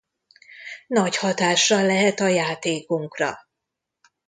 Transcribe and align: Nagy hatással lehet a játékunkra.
Nagy 0.87 1.17
hatással 1.17 1.85
lehet 1.85 2.19
a 2.19 2.27
játékunkra. 2.27 3.37